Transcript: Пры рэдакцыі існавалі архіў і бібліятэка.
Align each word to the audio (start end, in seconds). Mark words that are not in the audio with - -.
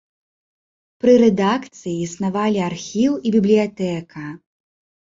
Пры 1.03 1.13
рэдакцыі 1.25 1.95
існавалі 2.09 2.59
архіў 2.71 3.11
і 3.27 3.39
бібліятэка. 3.39 4.29